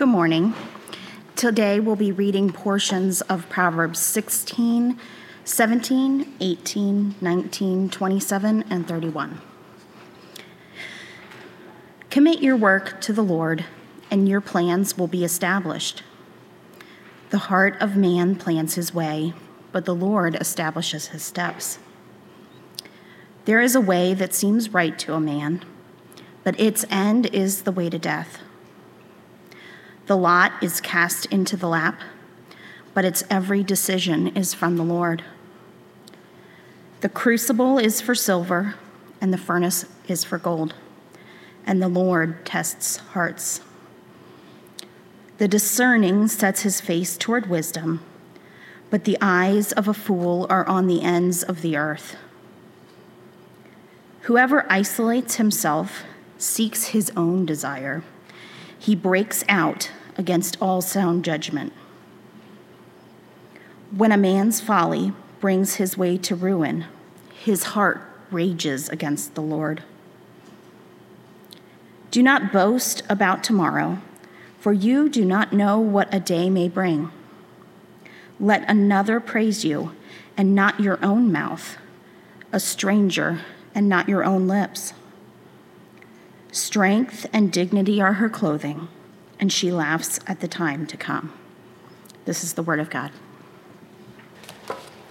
[0.00, 0.54] Good morning.
[1.36, 4.98] Today we'll be reading portions of Proverbs 16,
[5.44, 9.42] 17, 18, 19, 27, and 31.
[12.08, 13.66] Commit your work to the Lord,
[14.10, 16.02] and your plans will be established.
[17.28, 19.34] The heart of man plans his way,
[19.70, 21.78] but the Lord establishes his steps.
[23.44, 25.62] There is a way that seems right to a man,
[26.42, 28.38] but its end is the way to death.
[30.10, 32.00] The lot is cast into the lap,
[32.94, 35.22] but its every decision is from the Lord.
[37.00, 38.74] The crucible is for silver,
[39.20, 40.74] and the furnace is for gold,
[41.64, 43.60] and the Lord tests hearts.
[45.38, 48.00] The discerning sets his face toward wisdom,
[48.90, 52.16] but the eyes of a fool are on the ends of the earth.
[54.22, 56.02] Whoever isolates himself
[56.36, 58.02] seeks his own desire.
[58.76, 61.72] He breaks out against all sound judgment.
[63.90, 66.84] When a man's folly brings his way to ruin,
[67.32, 69.82] his heart rages against the Lord.
[72.10, 73.98] Do not boast about tomorrow,
[74.58, 77.10] for you do not know what a day may bring.
[78.38, 79.92] Let another praise you,
[80.36, 81.76] and not your own mouth,
[82.52, 83.40] a stranger,
[83.74, 84.92] and not your own lips.
[86.52, 88.88] Strength and dignity are her clothing
[89.40, 91.32] and she laughs at the time to come.
[92.26, 93.10] This is the word of God.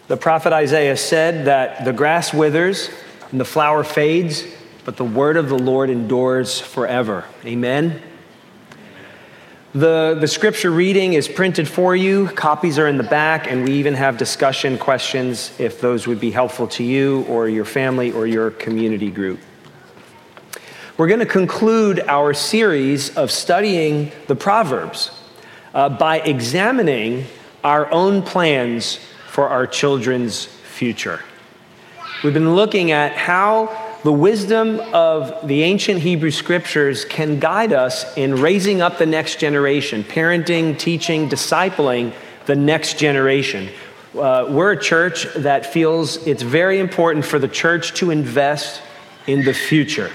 [0.08, 2.90] The prophet Isaiah said that the grass withers
[3.32, 4.44] and the flower fades,
[4.86, 7.26] but the word of the Lord endures forever.
[7.44, 8.02] Amen.
[9.74, 12.28] The, the scripture reading is printed for you.
[12.30, 16.32] Copies are in the back, and we even have discussion questions if those would be
[16.32, 19.40] helpful to you or your family or your community group.
[21.00, 25.12] We're going to conclude our series of studying the Proverbs
[25.74, 27.26] uh, by examining
[27.64, 31.22] our own plans for our children's future.
[32.22, 38.18] We've been looking at how the wisdom of the ancient Hebrew scriptures can guide us
[38.18, 42.14] in raising up the next generation, parenting, teaching, discipling
[42.46, 43.70] the next generation.
[44.14, 48.82] Uh, we're a church that feels it's very important for the church to invest
[49.28, 50.12] in the future.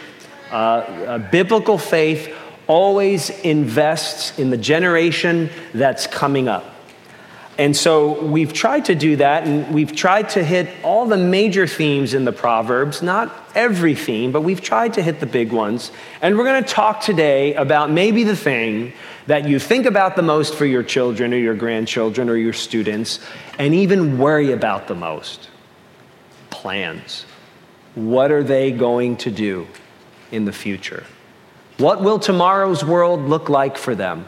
[0.54, 2.32] Uh, biblical faith
[2.68, 6.64] always invests in the generation that's coming up.
[7.58, 11.66] And so we've tried to do that, and we've tried to hit all the major
[11.66, 15.90] themes in the Proverbs, not every theme, but we've tried to hit the big ones.
[16.22, 18.92] And we're going to talk today about maybe the thing
[19.26, 23.18] that you think about the most for your children or your grandchildren or your students,
[23.58, 25.48] and even worry about the most
[26.50, 27.26] plans.
[27.96, 29.66] What are they going to do?
[30.34, 31.04] In the future?
[31.78, 34.26] What will tomorrow's world look like for them?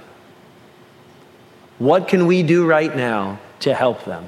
[1.79, 4.27] What can we do right now to help them?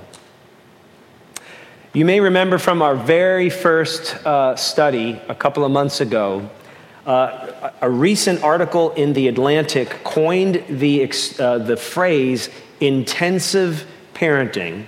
[1.94, 6.48] You may remember from our very first uh, study a couple of months ago,
[7.06, 12.50] uh, a recent article in The Atlantic coined the, uh, the phrase
[12.80, 14.84] intensive parenting.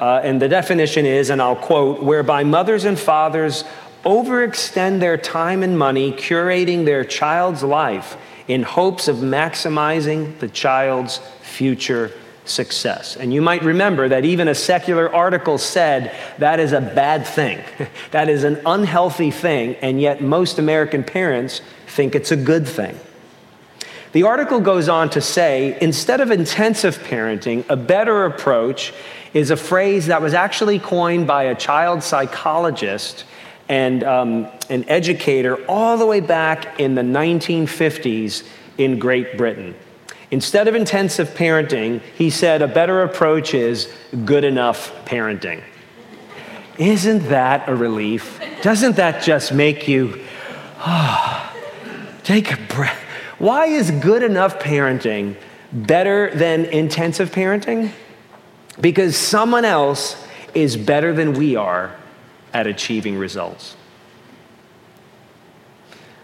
[0.00, 3.64] Uh, and the definition is, and I'll quote, whereby mothers and fathers
[4.04, 8.16] overextend their time and money curating their child's life
[8.48, 12.10] in hopes of maximizing the child's future
[12.44, 13.16] success.
[13.16, 17.62] And you might remember that even a secular article said that is a bad thing.
[18.10, 22.98] that is an unhealthy thing, and yet most American parents think it's a good thing.
[24.12, 28.92] The article goes on to say instead of intensive parenting, a better approach
[29.32, 33.24] is a phrase that was actually coined by a child psychologist
[33.70, 38.44] and um, an educator all the way back in the 1950s
[38.78, 39.76] in Great Britain.
[40.32, 43.92] Instead of intensive parenting, he said a better approach is
[44.24, 45.62] good enough parenting.
[46.78, 48.40] Isn't that a relief?
[48.60, 50.20] Doesn't that just make you
[50.80, 51.52] oh,
[52.24, 52.98] take a breath?
[53.38, 55.36] Why is good enough parenting
[55.72, 57.92] better than intensive parenting?
[58.80, 61.94] Because someone else is better than we are
[62.52, 63.76] at achieving results.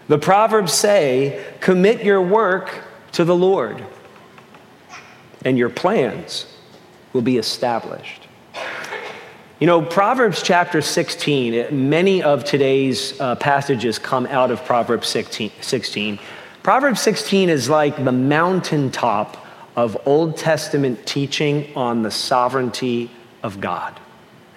[0.07, 2.83] The Proverbs say, commit your work
[3.13, 3.83] to the Lord,
[5.43, 6.45] and your plans
[7.13, 8.27] will be established.
[9.59, 15.51] You know, Proverbs chapter 16, many of today's uh, passages come out of Proverbs 16,
[15.61, 16.19] 16.
[16.61, 19.45] Proverbs 16 is like the mountaintop
[19.75, 23.09] of Old Testament teaching on the sovereignty
[23.41, 23.99] of God.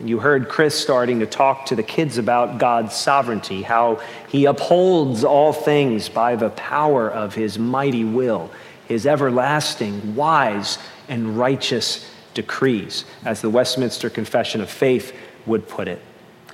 [0.01, 4.47] And you heard Chris starting to talk to the kids about God's sovereignty, how he
[4.47, 8.51] upholds all things by the power of his mighty will.
[8.91, 10.77] his everlasting, wise,
[11.09, 15.15] and righteous decrees, as the Westminster Confession of Faith
[15.47, 16.03] would put it.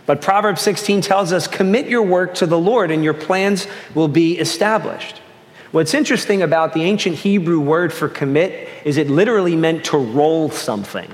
[0.05, 4.09] But Proverbs 16 tells us commit your work to the Lord and your plans will
[4.09, 5.23] be established.
[5.73, 10.51] What's interesting about the ancient Hebrew word for commit is it literally meant to roll
[10.51, 11.11] something.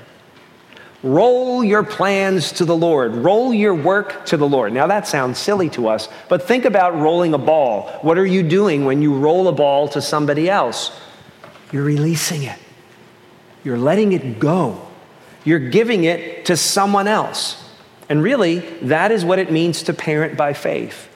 [1.02, 3.14] Roll your plans to the Lord.
[3.14, 4.72] Roll your work to the Lord.
[4.72, 7.88] Now, that sounds silly to us, but think about rolling a ball.
[8.02, 10.92] What are you doing when you roll a ball to somebody else?
[11.72, 12.58] You're releasing it,
[13.64, 14.80] you're letting it go,
[15.44, 17.58] you're giving it to someone else.
[18.08, 21.08] And really, that is what it means to parent by faith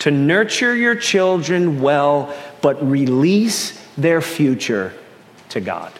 [0.00, 4.92] to nurture your children well, but release their future
[5.50, 5.92] to God.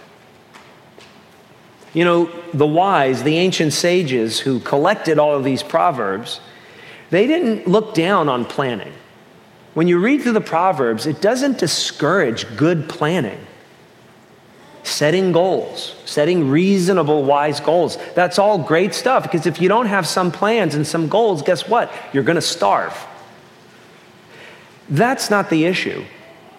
[1.94, 6.40] You know, the wise, the ancient sages who collected all of these proverbs,
[7.10, 8.92] they didn't look down on planning.
[9.74, 13.38] When you read through the proverbs, it doesn't discourage good planning.
[14.82, 17.98] Setting goals, setting reasonable, wise goals.
[18.14, 21.68] That's all great stuff because if you don't have some plans and some goals, guess
[21.68, 21.92] what?
[22.12, 22.96] You're going to starve.
[24.88, 26.04] That's not the issue.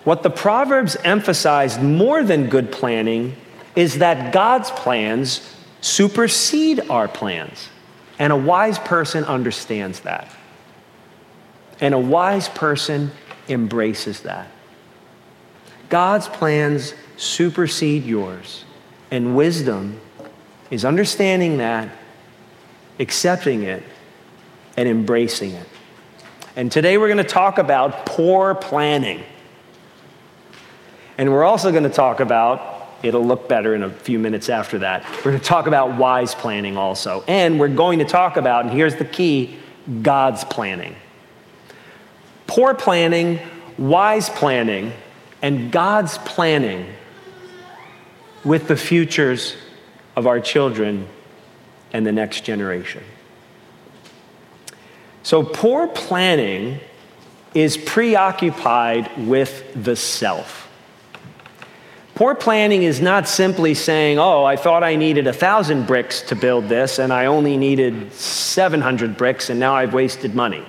[0.04, 3.36] What the Proverbs emphasized more than good planning
[3.76, 7.70] is that God's plans supersede our plans.
[8.18, 10.30] And a wise person understands that.
[11.80, 13.12] And a wise person
[13.48, 14.48] embraces that.
[15.90, 18.66] God's plans supersede yours.
[19.12, 20.00] And wisdom
[20.70, 21.90] is understanding that,
[23.00, 23.84] accepting it,
[24.78, 25.68] and embracing it.
[26.56, 29.24] And today we're going to talk about poor planning.
[31.18, 34.80] And we're also going to talk about, it'll look better in a few minutes after
[34.80, 37.24] that, we're going to talk about wise planning also.
[37.28, 39.58] And we're going to talk about, and here's the key
[40.02, 40.96] God's planning.
[42.48, 43.40] Poor planning,
[43.78, 44.94] wise planning,
[45.42, 46.94] and God's planning
[48.44, 49.56] with the futures
[50.16, 51.08] of our children
[51.94, 53.04] and the next generation.
[55.24, 56.80] So, poor planning
[57.54, 60.69] is preoccupied with the self.
[62.20, 66.36] Poor planning is not simply saying, oh, I thought I needed a thousand bricks to
[66.36, 70.66] build this, and I only needed 700 bricks, and now I've wasted money.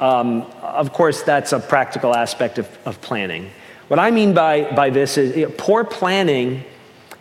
[0.00, 3.50] Um, of course, that's a practical aspect of, of planning.
[3.88, 6.64] What I mean by, by this is you know, poor planning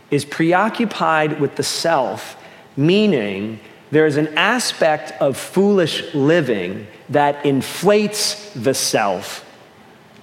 [0.09, 2.41] is preoccupied with the self,
[2.77, 3.59] meaning
[3.91, 9.44] there is an aspect of foolish living that inflates the self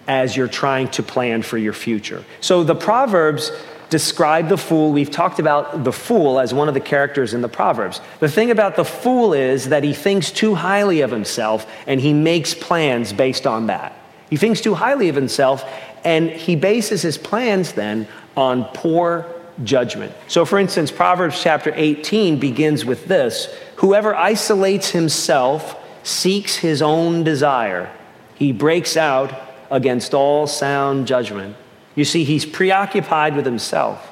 [0.06, 2.24] as you're trying to plan for your future.
[2.40, 3.52] So the Proverbs
[3.92, 4.90] describe the fool.
[4.90, 8.00] We've talked about the fool as one of the characters in the Proverbs.
[8.20, 12.14] The thing about the fool is that he thinks too highly of himself and he
[12.14, 13.94] makes plans based on that.
[14.30, 15.62] He thinks too highly of himself
[16.04, 19.26] and he bases his plans then on poor
[19.62, 20.12] judgment.
[20.26, 27.24] So, for instance, Proverbs chapter 18 begins with this Whoever isolates himself seeks his own
[27.24, 27.90] desire.
[28.36, 31.56] He breaks out against all sound judgment.
[31.96, 34.06] You see, he's preoccupied with himself.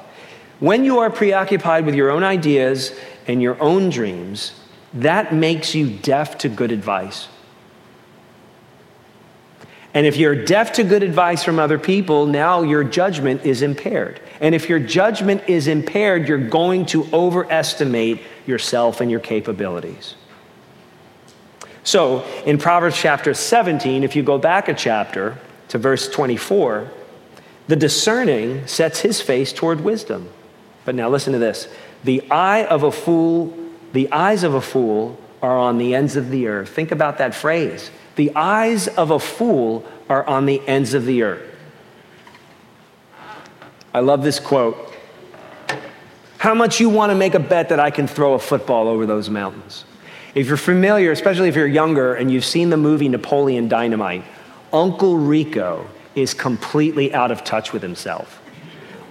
[0.59, 2.93] When you are preoccupied with your own ideas
[3.27, 4.53] and your own dreams,
[4.93, 7.29] that makes you deaf to good advice.
[9.93, 14.21] And if you're deaf to good advice from other people, now your judgment is impaired.
[14.39, 20.15] And if your judgment is impaired, you're going to overestimate yourself and your capabilities.
[21.83, 25.37] So, in Proverbs chapter 17, if you go back a chapter
[25.71, 26.91] to verse 24,
[27.69, 30.27] the discerning sets his face toward wisdom.
[30.83, 31.69] But now listen to this.
[32.03, 33.57] The eye of a fool,
[33.93, 36.67] the eyes of a fool are on the ends of the earth.
[36.67, 37.89] Think about that phrase.
[38.17, 41.55] The eyes of a fool are on the ends of the earth.
[43.93, 44.93] I love this quote.
[46.37, 49.05] How much you want to make a bet that I can throw a football over
[49.05, 49.85] those mountains?
[50.35, 54.25] If you're familiar, especially if you're younger and you've seen the movie Napoleon Dynamite,
[54.73, 58.41] Uncle Rico is completely out of touch with himself.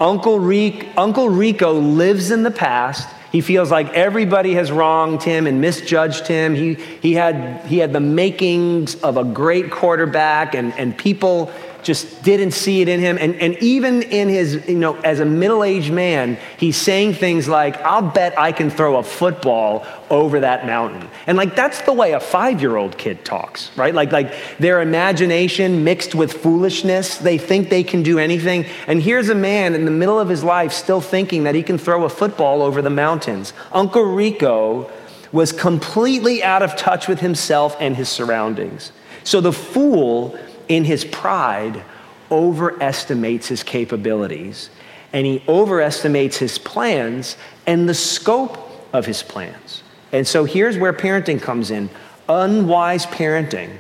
[0.00, 5.47] Uncle, Rico, Uncle Rico lives in the past he feels like everybody has wronged him
[5.47, 6.55] and misjudged him.
[6.55, 11.52] He, he, had, he had the makings of a great quarterback, and, and people
[11.83, 13.19] just didn't see it in him.
[13.21, 17.49] And, and even in his, you know, as a middle aged man, he's saying things
[17.49, 21.09] like, I'll bet I can throw a football over that mountain.
[21.27, 23.95] And like, that's the way a five year old kid talks, right?
[23.95, 28.67] Like, like their imagination mixed with foolishness, they think they can do anything.
[28.87, 31.79] And here's a man in the middle of his life still thinking that he can
[31.79, 33.53] throw a football over the mountains.
[33.73, 34.91] Uncle Rico
[35.33, 38.93] was completely out of touch with himself and his surroundings.
[39.23, 40.39] So the fool
[40.71, 41.83] in his pride
[42.31, 44.71] overestimates his capabilities
[45.12, 47.37] and he overestimates his plans
[47.67, 48.57] and the scope
[48.93, 49.83] of his plans.
[50.12, 51.91] And so here's where parenting comes in
[52.29, 53.77] unwise parenting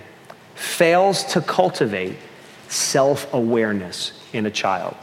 [0.56, 2.16] fails to cultivate
[2.68, 4.96] self awareness in a child.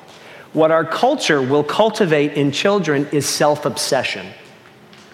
[0.51, 4.27] What our culture will cultivate in children is self obsession.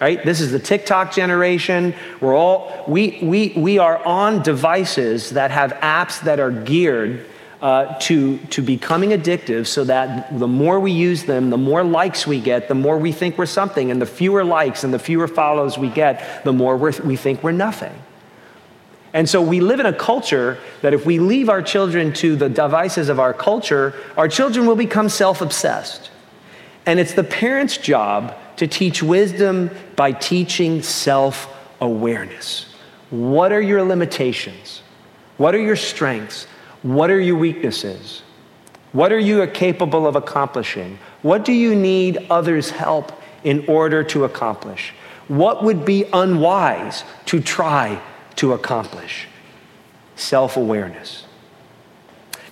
[0.04, 0.22] Right?
[0.22, 1.94] This is the TikTok generation.
[2.20, 7.24] We're all, we, we, we are on devices that have apps that are geared
[7.62, 12.26] uh, to, to becoming addictive so that the more we use them, the more likes
[12.26, 13.90] we get, the more we think we're something.
[13.90, 17.52] And the fewer likes and the fewer follows we get, the more we think we're
[17.52, 17.98] nothing.
[19.14, 22.50] And so we live in a culture that if we leave our children to the
[22.50, 26.10] devices of our culture, our children will become self obsessed.
[26.84, 31.48] And it's the parent's job to teach wisdom by teaching self
[31.80, 32.66] awareness.
[33.10, 34.82] What are your limitations?
[35.36, 36.46] What are your strengths?
[36.82, 38.22] What are your weaknesses?
[38.92, 40.98] What are you capable of accomplishing?
[41.22, 44.94] What do you need others' help in order to accomplish?
[45.26, 48.00] What would be unwise to try
[48.36, 49.26] to accomplish?
[50.16, 51.24] Self awareness.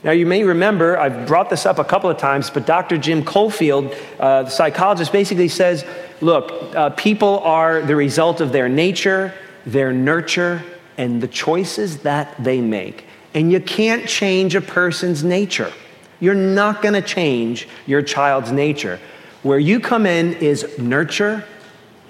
[0.04, 2.98] Now, you may remember, I've brought this up a couple of times, but Dr.
[2.98, 5.84] Jim Cofield, uh, the psychologist, basically says
[6.20, 9.34] look, uh, people are the result of their nature,
[9.66, 10.62] their nurture,
[10.98, 13.04] and the choices that they make.
[13.34, 15.72] And you can't change a person's nature.
[16.20, 19.00] You're not going to change your child's nature.
[19.42, 21.44] Where you come in is nurture.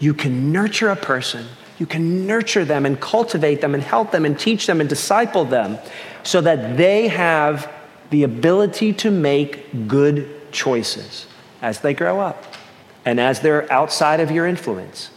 [0.00, 1.46] You can nurture a person.
[1.78, 5.44] You can nurture them and cultivate them and help them and teach them and disciple
[5.44, 5.78] them
[6.22, 7.72] so that they have
[8.12, 11.26] the ability to make good choices
[11.62, 12.44] as they grow up
[13.06, 15.10] and as they're outside of your influence.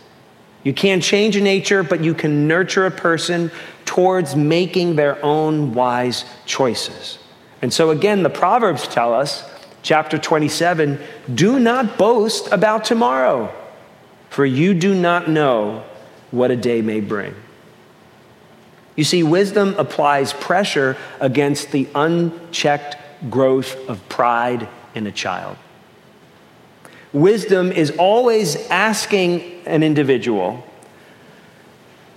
[0.63, 3.51] You can't change a nature, but you can nurture a person
[3.83, 7.19] towards making their own wise choices.
[7.61, 9.43] And so, again, the Proverbs tell us,
[9.83, 10.97] chapter 27,
[11.35, 13.53] do not boast about tomorrow,
[14.29, 15.83] for you do not know
[16.31, 17.35] what a day may bring.
[18.95, 22.97] You see, wisdom applies pressure against the unchecked
[23.29, 25.57] growth of pride in a child.
[27.11, 30.65] Wisdom is always asking an individual,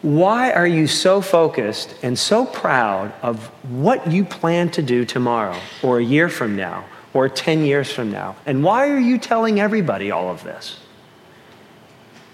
[0.03, 5.59] why are you so focused and so proud of what you plan to do tomorrow
[5.83, 8.37] or a year from now or 10 years from now?
[8.47, 10.79] And why are you telling everybody all of this?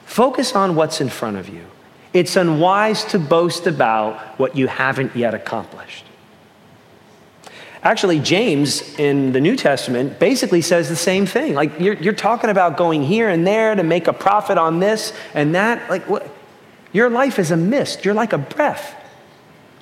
[0.04, 1.64] Focus on what's in front of you.
[2.14, 6.04] It's unwise to boast about what you haven't yet accomplished.
[7.82, 11.52] Actually, James in the New Testament basically says the same thing.
[11.52, 15.12] Like, you're, you're talking about going here and there to make a profit on this
[15.34, 15.90] and that.
[15.90, 16.26] Like, what?
[16.94, 18.04] Your life is a mist.
[18.04, 18.94] You're like a breath.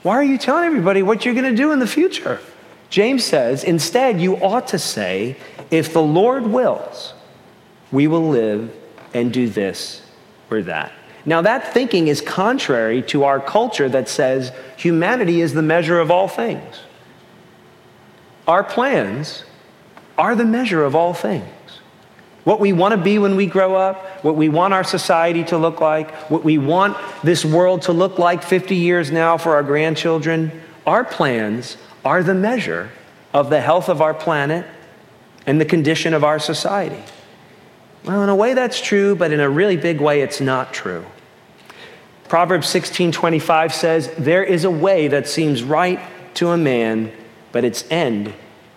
[0.02, 2.40] Why are you telling everybody what you're going to do in the future?
[2.88, 5.36] James says, instead, you ought to say,
[5.70, 7.14] if the Lord wills,
[7.92, 8.74] we will live
[9.14, 10.02] and do this
[10.50, 10.92] or that.
[11.24, 16.10] Now, that thinking is contrary to our culture that says humanity is the measure of
[16.10, 16.80] all things.
[18.48, 19.44] Our plans
[20.18, 21.48] are the measure of all things.
[22.44, 25.58] What we want to be when we grow up, what we want our society to
[25.58, 29.62] look like, what we want this world to look like 50 years now for our
[29.62, 30.50] grandchildren,
[30.84, 32.90] our plans are the measure
[33.32, 34.66] of the health of our planet
[35.46, 37.02] and the condition of our society.
[38.04, 41.04] Well, in a way that's true, but in a really big way it's not true.
[42.28, 46.00] Proverbs 16:25 says, "There is a way that seems right
[46.34, 47.12] to a man,
[47.52, 48.32] but its end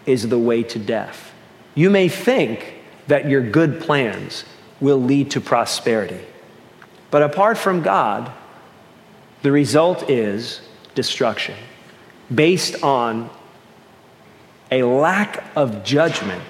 [0.05, 1.31] is the way to death."
[1.73, 2.75] You may think
[3.07, 4.43] that your good plans
[4.79, 6.19] will lead to prosperity.
[7.11, 8.29] But apart from God,
[9.41, 10.61] the result is
[10.95, 11.55] destruction
[12.33, 13.29] based on
[14.71, 16.41] a lack of judgment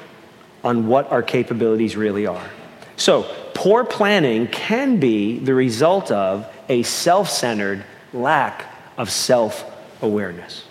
[0.64, 2.50] on what our capabilities really are.
[2.98, 3.24] So,
[3.54, 7.84] poor planning can be the result of a self centered
[8.14, 8.66] lack
[8.98, 9.66] of self
[10.02, 10.66] awareness.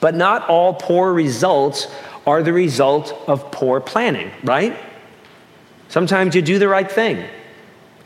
[0.00, 1.86] But not all poor results
[2.26, 4.76] are the result of poor planning, right?
[5.88, 7.24] Sometimes you do the right thing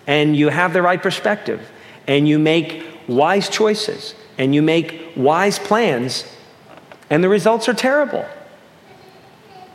[0.06, 1.70] and you have the right perspective
[2.06, 6.24] and you make wise choices and you make wise plans,
[7.08, 8.24] and the results are terrible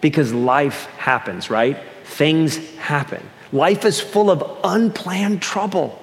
[0.02, 1.78] because life happens, right?
[2.12, 3.26] Things happen.
[3.54, 5.98] Life is full of unplanned trouble.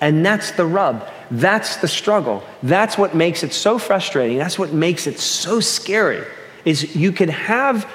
[0.00, 1.08] And that's the rub.
[1.28, 2.44] That's the struggle.
[2.62, 4.38] That's what makes it so frustrating.
[4.38, 6.24] That's what makes it so scary
[6.64, 7.90] is you could have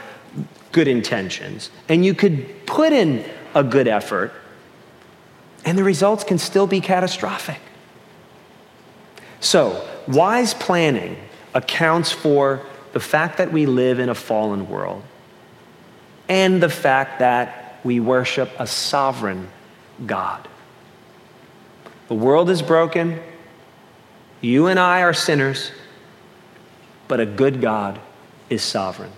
[0.74, 4.34] good intentions and you could put in a good effort
[5.64, 7.62] and the results can still be catastrophic.
[9.40, 11.16] So, wise planning
[11.54, 15.04] accounts for the fact that we live in a fallen world
[16.27, 19.50] and the fact that we worship a sovereign
[20.05, 20.48] God.
[22.08, 23.20] The world is broken.
[24.41, 25.72] You and I are sinners,
[27.08, 28.00] but a good God
[28.50, 29.12] is sovereign.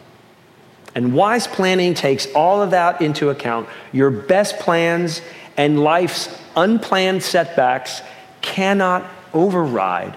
[0.96, 3.70] And wise planning takes all of that into account.
[3.94, 5.22] Your best plans
[5.56, 8.02] and life's unplanned setbacks
[8.42, 10.16] cannot override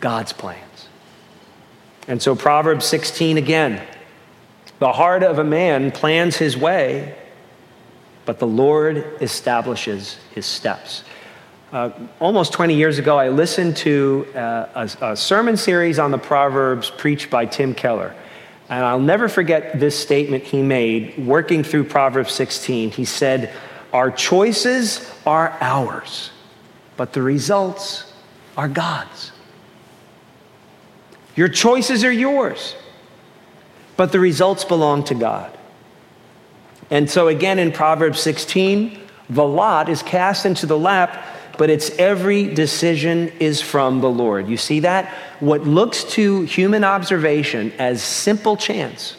[0.00, 0.88] God's plans.
[2.06, 3.86] And so, Proverbs 16 again
[4.78, 7.14] the heart of a man plans his way,
[8.24, 11.04] but the Lord establishes his steps.
[11.72, 16.18] Uh, almost 20 years ago, I listened to uh, a, a sermon series on the
[16.18, 18.14] Proverbs preached by Tim Keller.
[18.70, 22.90] And I'll never forget this statement he made working through Proverbs 16.
[22.90, 23.52] He said,
[23.92, 26.30] Our choices are ours,
[26.96, 28.12] but the results
[28.56, 29.32] are God's.
[31.34, 32.74] Your choices are yours,
[33.98, 35.50] but the results belong to God.
[36.88, 38.96] And so, again, in Proverbs 16,
[39.28, 41.22] the lot is cast into the lap,
[41.58, 44.48] but its every decision is from the Lord.
[44.48, 45.12] You see that?
[45.40, 49.16] What looks to human observation as simple chance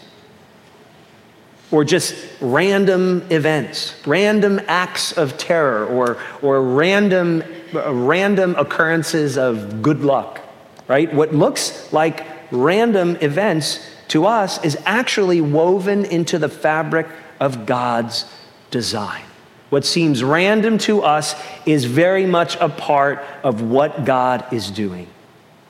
[1.71, 7.43] or just random events, random acts of terror, or, or random,
[7.73, 10.39] random occurrences of good luck,
[10.87, 11.13] right?
[11.13, 17.07] What looks like random events to us is actually woven into the fabric
[17.39, 18.25] of God's
[18.71, 19.23] design.
[19.69, 21.35] What seems random to us
[21.65, 25.07] is very much a part of what God is doing.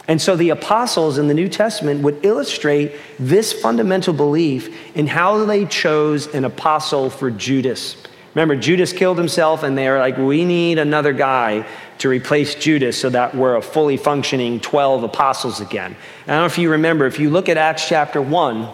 [0.07, 5.45] And so the apostles in the New Testament would illustrate this fundamental belief in how
[5.45, 7.95] they chose an apostle for Judas.
[8.33, 11.65] Remember, Judas killed himself, and they are like, we need another guy
[11.99, 15.95] to replace Judas so that we're a fully functioning 12 apostles again.
[16.23, 18.69] I don't know if you remember, if you look at Acts chapter 1,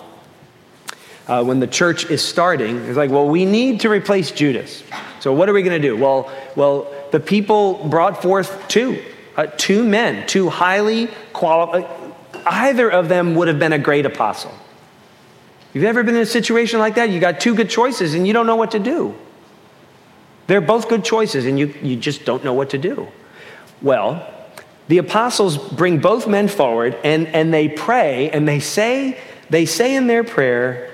[1.27, 4.83] uh, when the church is starting, it's like, well, we need to replace Judas.
[5.19, 5.97] So what are we going to do?
[5.97, 9.03] Well, well, the people brought forth two,
[9.35, 11.87] uh, two men, two highly qualified.
[12.45, 14.53] Either of them would have been a great apostle.
[15.73, 17.09] You've ever been in a situation like that?
[17.09, 19.15] You got two good choices and you don't know what to do.
[20.47, 23.07] They're both good choices, and you, you just don't know what to do.
[23.81, 24.31] Well,
[24.87, 29.95] the apostles bring both men forward and, and they pray and they say, they say
[29.95, 30.91] in their prayer,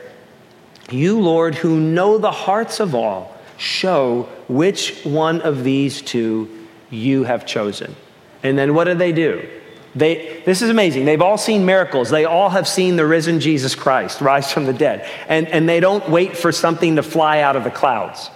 [0.90, 6.50] You, Lord, who know the hearts of all, show which one of these two
[6.90, 7.96] you have chosen.
[8.44, 9.48] And then what do they do?
[9.94, 11.04] They, this is amazing.
[11.04, 12.10] They've all seen miracles.
[12.10, 15.08] They all have seen the risen Jesus Christ rise from the dead.
[15.28, 18.30] And, and they don't wait for something to fly out of the clouds.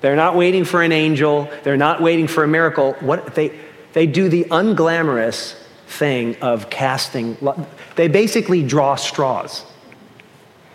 [0.00, 1.50] They're not waiting for an angel.
[1.62, 2.94] They're not waiting for a miracle.
[3.00, 3.52] What they,
[3.92, 5.54] they do the unglamorous
[5.86, 7.36] thing of casting.
[7.96, 9.64] They basically draw straws.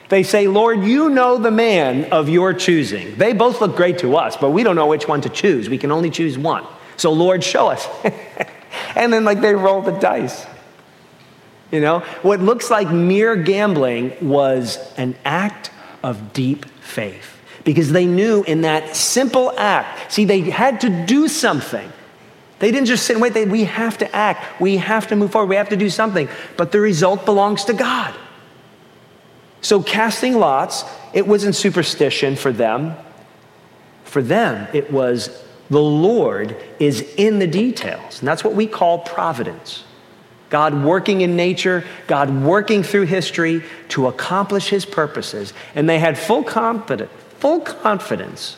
[0.10, 3.16] They say, Lord, you know the man of your choosing.
[3.16, 5.68] They both look great to us, but we don't know which one to choose.
[5.68, 6.64] We can only choose one.
[6.96, 7.88] So, Lord, show us.
[8.96, 10.46] and then, like, they roll the dice.
[11.72, 15.72] You know, what looks like mere gambling was an act
[16.04, 17.35] of deep faith
[17.65, 21.91] because they knew in that simple act, see, they had to do something.
[22.60, 23.34] They didn't just sit and wait.
[23.34, 24.62] They, we have to act.
[24.62, 25.49] We have to move forward.
[25.49, 26.30] We have to do something.
[26.56, 28.15] But the result belongs to God.
[29.60, 32.95] So, casting lots, it wasn't superstition for them.
[34.04, 38.19] For them, it was the Lord is in the details.
[38.19, 39.84] And that's what we call providence.
[40.49, 45.51] God working in nature, God working through history to accomplish his purposes.
[45.73, 47.12] And they had full confidence,
[47.46, 48.58] full confidence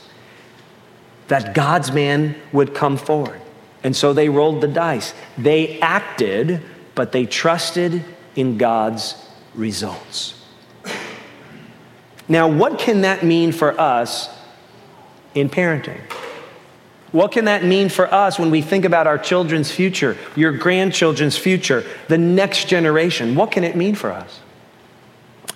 [1.28, 3.42] that God's man would come forward.
[3.84, 5.14] And so they rolled the dice.
[5.38, 6.64] They acted,
[6.96, 8.02] but they trusted
[8.38, 9.14] in God's
[9.54, 10.42] results.
[12.30, 14.30] Now, what can that mean for us
[15.36, 16.00] in parenting?
[17.12, 21.38] What can that mean for us when we think about our children's future, your grandchildren's
[21.38, 23.36] future, the next generation?
[23.36, 24.40] What can it mean for us?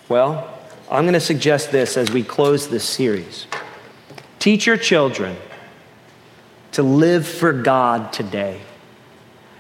[0.10, 0.61] Well,
[0.92, 3.48] I'm going to suggest this as we close this series.
[4.40, 5.38] Teach your children
[6.74, 8.60] to live for God today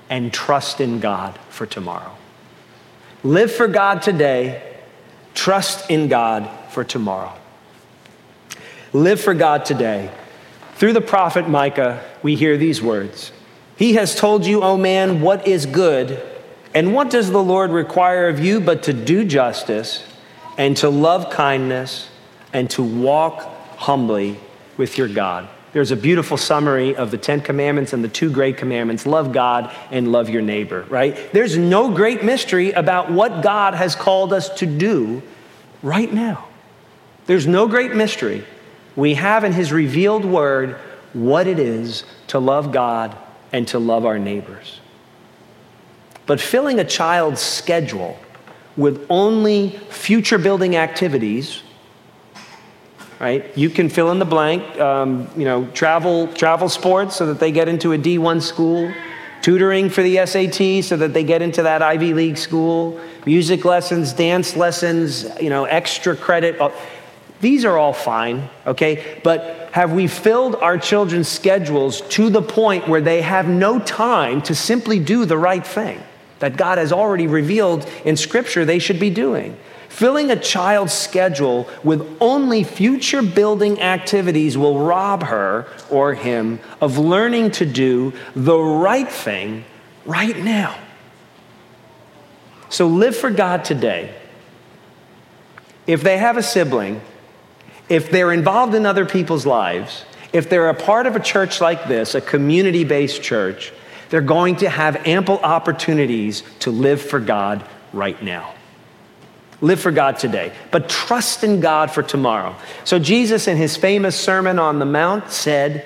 [0.10, 2.18] and trust in God for tomorrow.
[3.24, 4.62] Live for God today,
[5.34, 7.34] trust in God for tomorrow.
[8.92, 10.12] Live for God today.
[10.76, 13.32] Through the prophet Micah, we hear these words
[13.78, 16.22] He has told you, O man, what is good,
[16.74, 20.04] and what does the Lord require of you but to do justice?
[20.62, 22.08] And to love kindness
[22.54, 23.42] and to walk
[23.78, 24.38] humbly
[24.78, 25.50] with your God.
[25.74, 29.76] there's a beautiful summary of the Ten Commandments and the two great commandments love God
[29.90, 31.18] and love your neighbor, right?
[31.34, 35.24] There's no great mystery about what God has called us to do
[35.82, 36.48] right now.
[37.26, 38.46] There's no great mystery.
[38.96, 40.76] We have in His revealed word
[41.14, 43.18] what it is to love God
[43.52, 44.80] and to love our neighbors.
[46.28, 48.20] But filling a child's schedule
[48.78, 51.62] with only future building activities,
[53.20, 53.56] right?
[53.58, 57.52] You can fill in the blank, um, you know, travel, travel sports so that they
[57.52, 58.92] get into a D1 school,
[59.42, 64.14] tutoring for the SAT so that they get into that Ivy League school, music lessons,
[64.14, 66.60] dance lessons, you know, extra credit.
[67.42, 69.20] These are all fine, okay?
[69.24, 74.42] But have we filled our children's schedules to the point where they have no time
[74.44, 76.02] to simply do the right thing
[76.42, 79.58] that God has already revealed in Scripture they should be doing?
[79.88, 86.98] Filling a child's schedule with only future building activities will rob her or him of
[86.98, 89.64] learning to do the right thing
[90.06, 90.78] right now.
[92.70, 94.14] So live for God today.
[95.88, 97.02] If they have a sibling
[97.92, 101.90] if they're involved in other people's lives, if they're a part of a church like
[101.90, 103.74] this, a community based church,
[104.12, 108.54] they're going to have ample opportunities to live for God right now.
[109.62, 112.56] Live for God today, but trust in God for tomorrow.
[112.84, 115.86] So, Jesus, in his famous Sermon on the Mount, said,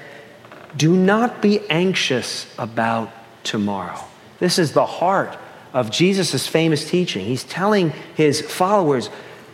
[0.75, 3.11] Do not be anxious about
[3.43, 3.99] tomorrow.
[4.39, 5.37] This is the heart
[5.71, 7.25] of Jesus' famous teaching.
[7.25, 9.09] He's telling his followers,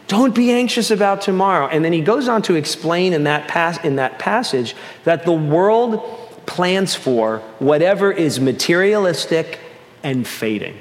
[0.07, 1.67] don't be anxious about tomorrow.
[1.67, 5.34] And then he goes on to explain in that, pas- in that passage that the
[5.34, 9.60] world plans for whatever is materialistic
[10.04, 10.77] and fading.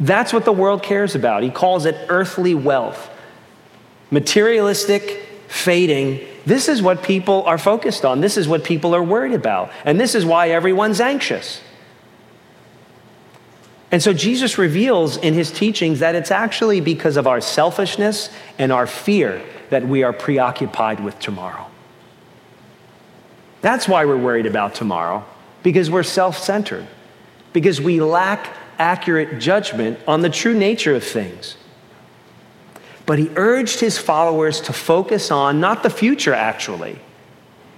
[0.00, 1.42] That's what the world cares about.
[1.42, 3.10] He calls it earthly wealth.
[4.10, 6.26] Materialistic, fading.
[6.46, 8.20] This is what people are focused on.
[8.20, 9.70] This is what people are worried about.
[9.84, 11.60] And this is why everyone's anxious.
[13.90, 18.70] And so Jesus reveals in his teachings that it's actually because of our selfishness and
[18.70, 21.67] our fear that we are preoccupied with tomorrow.
[23.60, 25.24] That's why we're worried about tomorrow,
[25.62, 26.86] because we're self centered,
[27.52, 31.56] because we lack accurate judgment on the true nature of things.
[33.06, 36.98] But he urged his followers to focus on not the future, actually.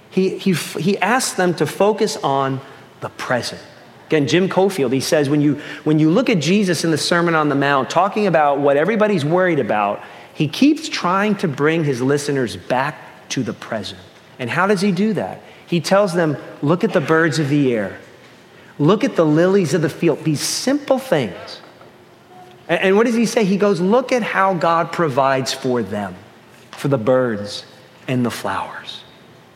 [0.09, 2.59] He, he, he asked them to focus on
[2.99, 3.61] the present.
[4.07, 7.33] Again, Jim Cofield, he says when you, when you look at Jesus in the Sermon
[7.33, 12.01] on the Mount, talking about what everybody's worried about, he keeps trying to bring his
[12.01, 14.01] listeners back to the present.
[14.37, 15.41] And how does he do that?
[15.71, 17.97] He tells them, look at the birds of the air,
[18.77, 21.61] look at the lilies of the field, these simple things.
[22.67, 23.45] And, what does he say?
[23.45, 26.13] He goes, look at how God provides for them,
[26.71, 27.65] for the birds
[28.05, 29.05] and the flowers.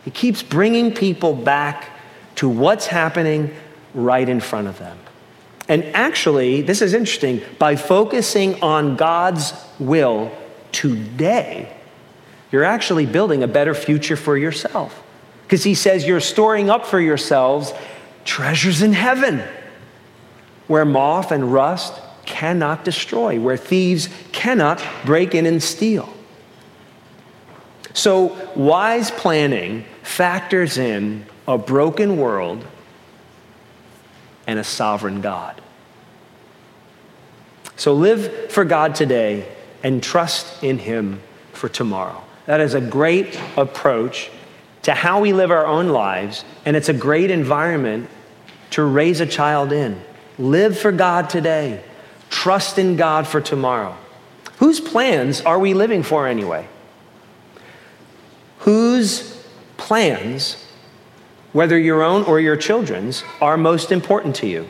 [0.05, 1.89] He keeps bringing people back
[2.35, 3.53] to what's happening
[3.93, 4.97] right in front of them.
[5.67, 10.31] And actually, this is interesting, by focusing on God's will
[10.71, 11.75] today,
[12.53, 15.01] you're actually building a better future for yourself.
[15.45, 17.73] Because he says you're storing up for yourselves
[18.23, 19.43] treasures in heaven
[20.67, 21.93] where moth and rust
[22.25, 26.11] cannot destroy, where thieves cannot break in and steal.
[27.93, 32.65] So, wise planning factors in a broken world
[34.47, 35.61] and a sovereign God.
[37.77, 39.47] So live for God today
[39.83, 41.21] and trust in Him
[41.53, 42.21] for tomorrow.
[42.45, 44.29] That is a great approach
[44.85, 48.09] to how we live our own lives, and it's a great environment
[48.71, 50.01] to raise a child in.
[50.39, 51.83] Live for God today,
[52.29, 53.95] trust in God for tomorrow.
[54.57, 56.67] Whose plans are we living for anyway?
[58.59, 59.45] Whose
[59.77, 60.65] plans
[61.55, 64.67] whether your own or your children's, are most important to you?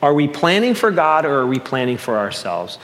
[0.00, 2.78] Are we planning for God or are we planning for ourselves?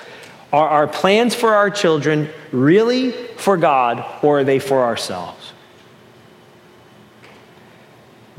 [0.52, 5.54] Are our plans for our children really for God or are they for ourselves?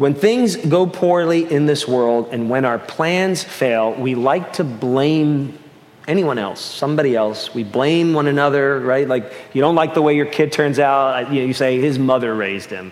[0.03, 4.65] When things go poorly in this world and when our plans fail, we like to
[4.65, 5.57] blame
[6.09, 7.53] anyone else, somebody else.
[7.53, 9.07] We blame one another, right?
[9.07, 11.97] Like, you don't like the way your kid turns out, you, know, you say, his
[11.97, 12.91] mother raised him.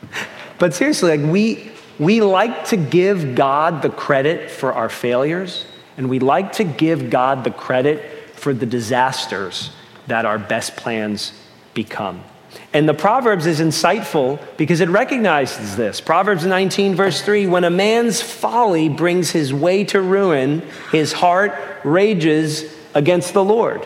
[0.58, 5.66] But seriously, like we, we like to give God the credit for our failures,
[5.98, 9.68] and we like to give God the credit for the disasters
[10.06, 11.34] that our best plans
[11.74, 12.24] become.
[12.72, 16.00] And the Proverbs is insightful because it recognizes this.
[16.00, 21.54] Proverbs 19, verse 3 When a man's folly brings his way to ruin, his heart
[21.84, 23.84] rages against the Lord.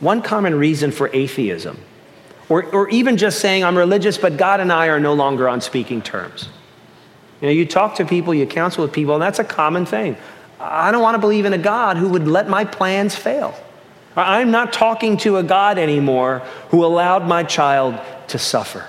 [0.00, 1.78] One common reason for atheism
[2.52, 5.62] or, or even just saying, I'm religious, but God and I are no longer on
[5.62, 6.50] speaking terms.
[7.40, 10.18] You know, you talk to people, you counsel with people, and that's a common thing.
[10.60, 13.54] I don't want to believe in a God who would let my plans fail.
[14.16, 17.98] I'm not talking to a God anymore who allowed my child
[18.28, 18.86] to suffer.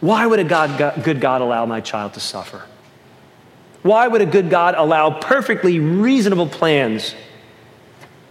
[0.00, 2.62] Why would a God, good God allow my child to suffer?
[3.82, 7.14] Why would a good God allow perfectly reasonable plans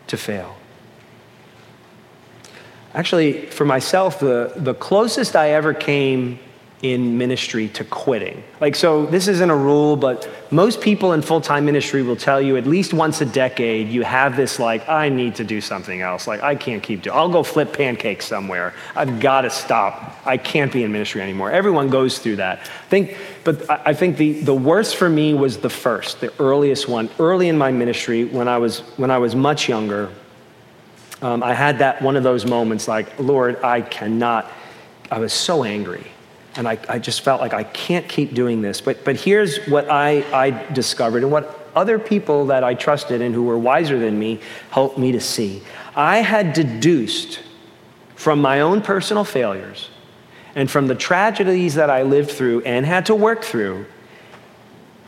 [0.08, 0.56] to fail?
[2.94, 6.40] Actually, for myself, the, the closest I ever came
[6.82, 8.44] in ministry to quitting.
[8.60, 12.42] Like, so this isn't a rule, but most people in full time ministry will tell
[12.42, 16.02] you at least once a decade you have this, like, I need to do something
[16.02, 16.28] else.
[16.28, 18.74] Like, I can't keep doing I'll go flip pancakes somewhere.
[18.96, 20.20] I've got to stop.
[20.26, 21.50] I can't be in ministry anymore.
[21.50, 22.60] Everyone goes through that.
[22.60, 26.90] I think, but I think the, the worst for me was the first, the earliest
[26.90, 27.10] one.
[27.20, 30.12] Early in my ministry, when I was, when I was much younger,
[31.22, 34.52] um, I had that one of those moments like, Lord, I cannot.
[35.10, 36.12] I was so angry
[36.56, 38.82] and I, I just felt like I can't keep doing this.
[38.82, 43.36] But, but here's what I, I discovered and what other people that I trusted and
[43.36, 44.40] who were wiser than me
[44.72, 45.62] helped me to see.
[45.96, 47.42] I had deduced
[48.16, 49.90] from my own personal failures
[50.56, 53.86] and from the tragedies that I lived through and had to work through,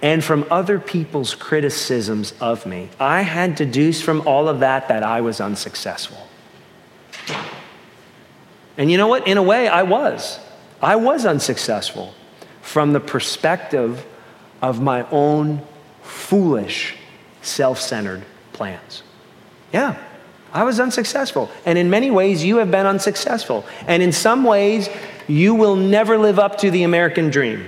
[0.01, 5.03] and from other people's criticisms of me, I had deduced from all of that that
[5.03, 6.27] I was unsuccessful.
[8.77, 9.25] And you know what?
[9.25, 10.39] In a way, I was.
[10.81, 12.13] I was unsuccessful
[12.61, 14.05] from the perspective
[14.61, 15.61] of my own
[16.01, 16.95] foolish,
[17.41, 19.03] self centered plans.
[19.73, 19.97] Yeah,
[20.53, 21.49] I was unsuccessful.
[21.65, 23.65] And in many ways, you have been unsuccessful.
[23.87, 24.89] And in some ways,
[25.27, 27.67] you will never live up to the American dream.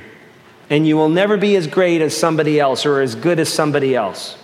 [0.70, 3.96] And you will never be as great as somebody else or as good as somebody
[3.96, 4.38] else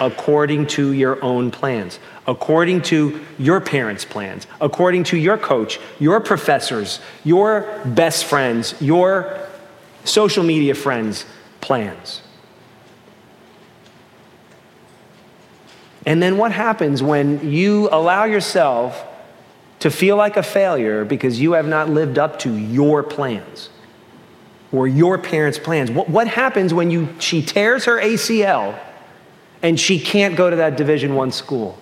[0.00, 6.20] according to your own plans according to your parents' plans, according to your coach, your
[6.20, 9.38] professors, your best friends, your
[10.04, 11.24] social media friends'
[11.60, 12.22] plans.
[16.06, 19.06] And then what happens when you allow yourself
[19.80, 23.70] to feel like a failure because you have not lived up to your plans
[24.70, 25.90] or your parents' plans?
[25.90, 28.78] What, what happens when you, she tears her ACL
[29.64, 31.76] and she can't go to that Division One school?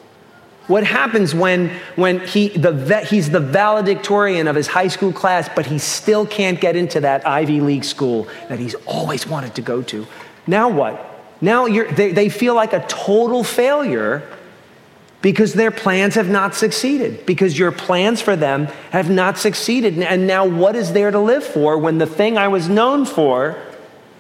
[0.69, 5.67] What happens when, when he, the, he's the valedictorian of his high school class, but
[5.67, 9.83] he still can't get into that Ivy League school that he's always wanted to go
[9.83, 10.07] to?
[10.47, 11.09] Now what?
[11.41, 14.23] Now they, they feel like a total failure
[15.21, 19.99] because their plans have not succeeded, because your plans for them have not succeeded.
[19.99, 23.61] And now what is there to live for when the thing I was known for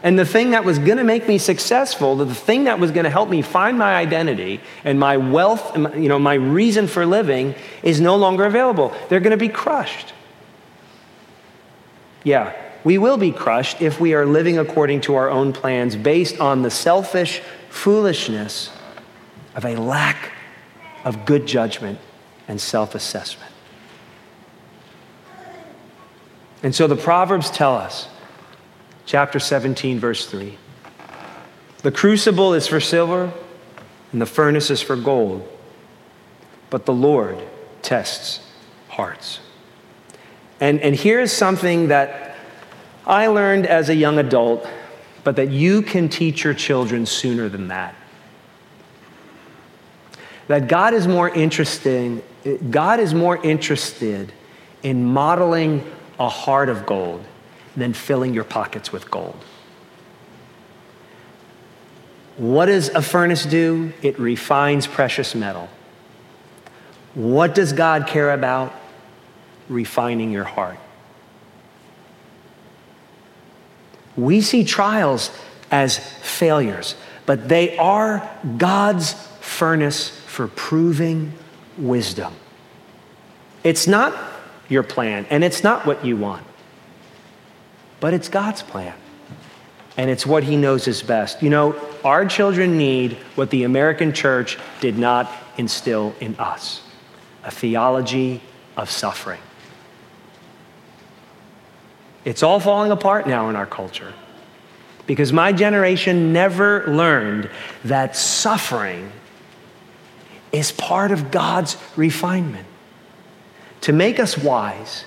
[0.02, 3.04] and the thing that was going to make me successful, the thing that was going
[3.04, 7.54] to help me find my identity and my wealth, you know, my reason for living
[7.84, 8.92] is no longer available.
[9.08, 10.12] They're going to be crushed.
[12.24, 16.40] Yeah, we will be crushed if we are living according to our own plans based
[16.40, 18.70] on the selfish foolishness
[19.54, 20.32] of a lack
[21.04, 21.98] of good judgment
[22.48, 23.52] and self assessment.
[26.64, 28.08] And so the Proverbs tell us
[29.12, 30.56] chapter 17, verse 3.
[31.82, 33.30] The crucible is for silver,
[34.10, 35.46] and the furnace is for gold,
[36.70, 37.38] but the Lord
[37.82, 38.40] tests
[38.88, 39.40] hearts.
[40.60, 42.36] And, and here's something that
[43.06, 44.66] I learned as a young adult,
[45.24, 47.94] but that you can teach your children sooner than that.
[50.48, 52.22] That God is more interesting,
[52.70, 54.32] God is more interested
[54.82, 55.84] in modeling
[56.18, 57.26] a heart of gold
[57.76, 59.36] than filling your pockets with gold.
[62.36, 63.92] What does a furnace do?
[64.02, 65.68] It refines precious metal.
[67.14, 68.72] What does God care about?
[69.68, 70.78] Refining your heart.
[74.16, 75.30] We see trials
[75.70, 81.32] as failures, but they are God's furnace for proving
[81.78, 82.34] wisdom.
[83.64, 84.14] It's not
[84.68, 86.46] your plan, and it's not what you want
[88.02, 88.94] but it's God's plan.
[89.96, 91.40] And it's what He knows is best.
[91.40, 96.82] You know, our children need what the American church did not instill in us
[97.44, 98.40] a theology
[98.76, 99.40] of suffering.
[102.24, 104.12] It's all falling apart now in our culture
[105.06, 107.50] because my generation never learned
[107.84, 109.12] that suffering
[110.50, 112.66] is part of God's refinement
[113.82, 115.04] to make us wise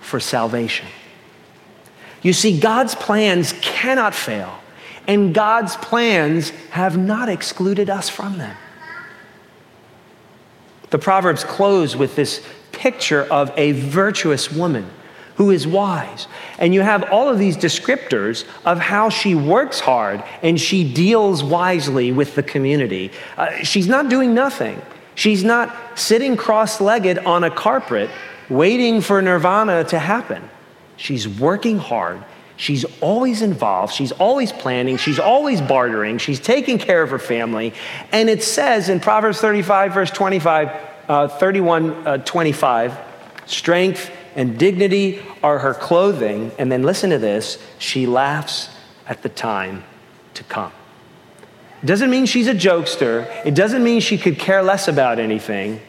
[0.00, 0.86] for salvation.
[2.22, 4.58] You see, God's plans cannot fail,
[5.06, 8.56] and God's plans have not excluded us from them.
[10.90, 14.88] The Proverbs close with this picture of a virtuous woman
[15.36, 16.26] who is wise.
[16.58, 21.44] And you have all of these descriptors of how she works hard and she deals
[21.44, 23.12] wisely with the community.
[23.36, 24.82] Uh, she's not doing nothing.
[25.14, 28.10] She's not sitting cross legged on a carpet
[28.48, 30.42] waiting for nirvana to happen.
[30.98, 32.22] She's working hard.
[32.56, 33.94] She's always involved.
[33.94, 34.96] She's always planning.
[34.96, 36.18] She's always bartering.
[36.18, 37.72] She's taking care of her family.
[38.10, 40.70] And it says in Proverbs 35, verse 25,
[41.08, 42.98] uh, 31, uh, 25,
[43.46, 46.50] strength and dignity are her clothing.
[46.58, 48.68] And then listen to this she laughs
[49.06, 49.84] at the time
[50.34, 50.72] to come.
[51.80, 55.80] It doesn't mean she's a jokester, it doesn't mean she could care less about anything.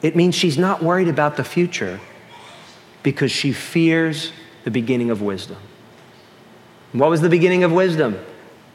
[0.00, 2.00] It means she's not worried about the future
[3.02, 4.32] because she fears
[4.64, 5.56] the beginning of wisdom.
[6.92, 8.18] What was the beginning of wisdom?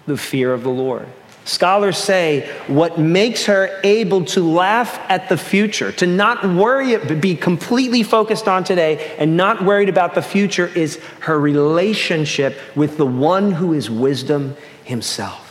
[0.08, 1.08] The fear of the Lord.
[1.46, 7.22] Scholars say what makes her able to laugh at the future, to not worry, but
[7.22, 12.98] be completely focused on today and not worried about the future, is her relationship with
[12.98, 15.45] the one who is wisdom himself.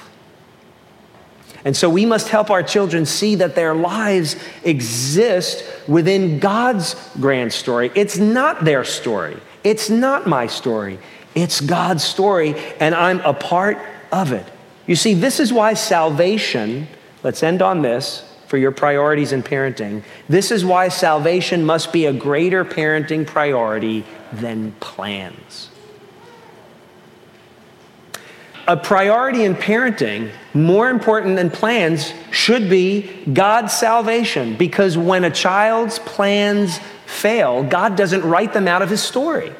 [1.64, 7.53] And so we must help our children see that their lives exist within God's grand
[7.53, 7.90] story.
[7.94, 10.98] It's not their story, it's not my story,
[11.35, 13.79] it's God's story, and I'm a part
[14.12, 14.46] of it.
[14.87, 16.87] You see, this is why salvation,
[17.22, 20.03] let's end on this for your priorities in parenting.
[20.29, 25.70] This is why salvation must be a greater parenting priority than plans.
[28.66, 35.31] A priority in parenting, more important than plans, should be God's salvation because when a
[35.31, 39.53] child's plans fail, God doesn't write them out of his story.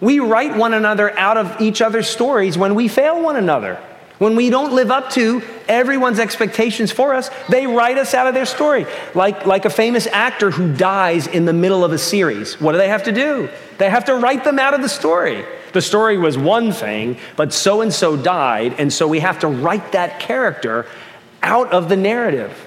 [0.00, 3.82] We write one another out of each other's stories when we fail one another.
[4.18, 8.34] When we don't live up to everyone's expectations for us, they write us out of
[8.34, 8.86] their story.
[9.14, 12.58] Like, like a famous actor who dies in the middle of a series.
[12.60, 13.50] What do they have to do?
[13.78, 15.44] They have to write them out of the story.
[15.76, 19.46] The story was one thing, but so and so died, and so we have to
[19.46, 20.86] write that character
[21.42, 22.66] out of the narrative.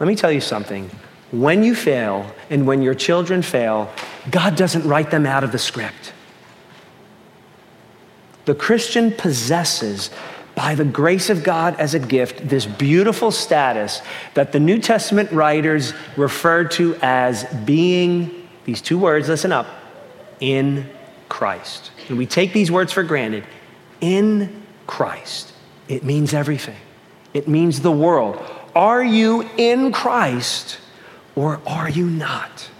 [0.00, 0.90] Let me tell you something.
[1.30, 3.92] When you fail and when your children fail,
[4.32, 6.12] God doesn't write them out of the script.
[8.46, 10.10] The Christian possesses
[10.56, 14.02] by the grace of God as a gift, this beautiful status
[14.34, 19.68] that the New Testament writers refer to as being, these two words, listen up,
[20.40, 20.90] in
[21.28, 21.91] Christ.
[22.08, 23.44] And we take these words for granted.
[24.00, 25.52] In Christ,
[25.88, 26.76] it means everything,
[27.34, 28.42] it means the world.
[28.74, 30.78] Are you in Christ
[31.34, 32.70] or are you not?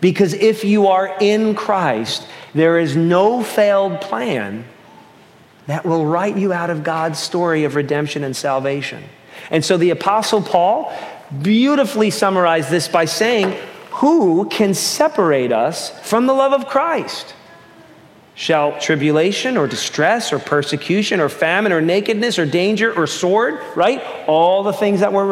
[0.00, 4.64] Because if you are in Christ, there is no failed plan
[5.66, 9.02] that will write you out of God's story of redemption and salvation.
[9.50, 10.92] And so the Apostle Paul
[11.40, 13.56] beautifully summarized this by saying,
[13.92, 17.34] Who can separate us from the love of Christ?
[18.34, 24.02] Shall tribulation or distress or persecution or famine or nakedness or danger or sword, right?
[24.26, 25.26] All the things that we're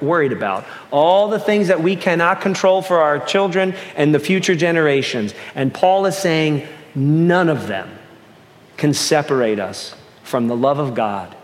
[0.00, 4.56] worried about, all the things that we cannot control for our children and the future
[4.56, 5.32] generations.
[5.54, 7.88] And Paul is saying, none of them
[8.76, 11.36] can separate us from the love of God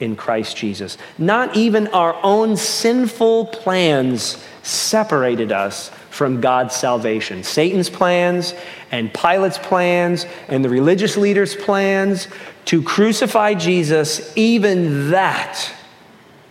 [0.00, 0.96] in Christ Jesus.
[1.18, 7.42] Not even our own sinful plans separated us from God's salvation.
[7.42, 8.54] Satan's plans
[8.92, 12.28] and Pilate's plans and the religious leaders' plans
[12.66, 15.74] to crucify Jesus, even that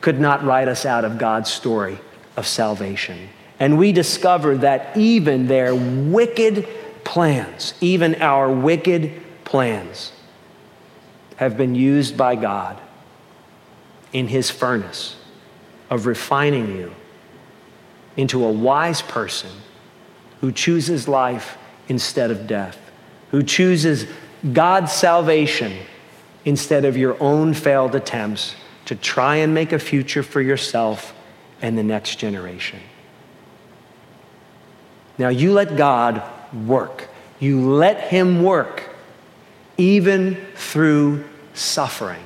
[0.02, 1.97] could not write us out of God's story
[2.36, 3.30] of salvation.
[3.58, 6.67] And we discover that even their wicked
[7.06, 9.13] plans, even our wicked
[9.45, 10.12] plans,
[11.38, 12.82] have been used by God
[14.12, 15.15] in his furnace
[15.89, 16.93] of refining you
[18.17, 19.49] into a wise person
[20.41, 22.78] who chooses life instead of death,
[23.32, 24.06] who chooses
[24.52, 25.73] God's salvation
[26.45, 31.13] instead of your own failed attempts to try and make a future for yourself
[31.62, 32.80] and the next generation.
[35.17, 36.21] Now, you let God
[36.54, 37.10] work.
[37.39, 38.89] You let Him work
[39.78, 41.23] even through
[41.54, 42.23] suffering,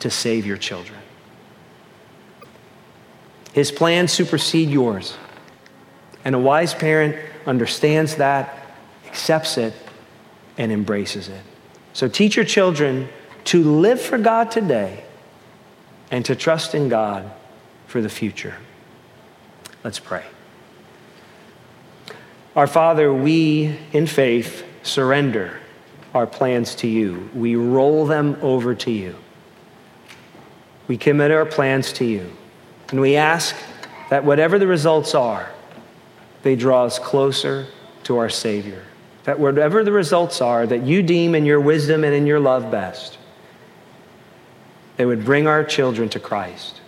[0.00, 0.98] to save your children.
[3.56, 5.16] His plans supersede yours.
[6.26, 8.54] And a wise parent understands that,
[9.06, 9.72] accepts it,
[10.58, 11.40] and embraces it.
[11.94, 13.08] So teach your children
[13.44, 15.04] to live for God today
[16.10, 17.32] and to trust in God
[17.86, 18.56] for the future.
[19.82, 20.26] Let's pray.
[22.54, 25.58] Our Father, we in faith surrender
[26.12, 27.30] our plans to you.
[27.34, 29.16] We roll them over to you.
[30.88, 32.30] We commit our plans to you.
[32.90, 33.56] And we ask
[34.10, 35.50] that whatever the results are,
[36.42, 37.66] they draw us closer
[38.04, 38.84] to our Savior.
[39.24, 42.70] That whatever the results are that you deem in your wisdom and in your love
[42.70, 43.18] best,
[44.96, 46.80] they would bring our children to Christ.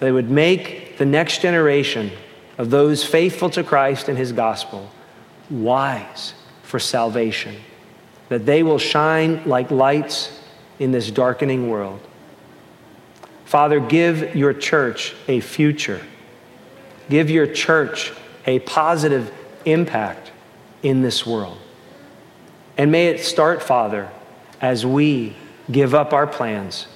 [0.00, 2.10] They would make the next generation
[2.58, 4.90] of those faithful to Christ and his gospel
[5.50, 7.54] wise for salvation,
[8.28, 10.40] that they will shine like lights
[10.78, 12.00] in this darkening world.
[13.46, 16.02] Father, give your church a future.
[17.08, 18.12] Give your church
[18.44, 19.32] a positive
[19.64, 20.32] impact
[20.82, 21.56] in this world.
[22.76, 24.10] And may it start, Father,
[24.60, 25.36] as we
[25.70, 26.86] give up our plans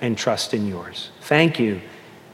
[0.00, 1.10] and trust in yours.
[1.20, 1.80] Thank you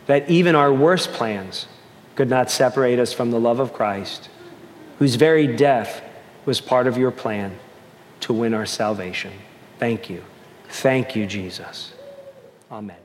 [0.06, 1.66] that even our worst plans
[2.14, 4.28] could not separate us from the love of Christ,
[4.98, 6.02] whose very death
[6.44, 7.58] was part of your plan
[8.20, 9.32] to win our salvation.
[9.78, 10.22] Thank you.
[10.68, 11.92] Thank you, Jesus.
[12.70, 13.03] Amen.